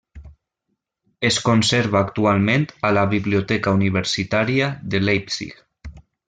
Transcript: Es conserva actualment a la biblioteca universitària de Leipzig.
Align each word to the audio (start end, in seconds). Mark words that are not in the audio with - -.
Es 1.29 1.35
conserva 1.49 1.99
actualment 2.07 2.65
a 2.89 2.93
la 2.99 3.03
biblioteca 3.13 3.75
universitària 3.81 4.71
de 4.95 5.05
Leipzig. 5.05 5.55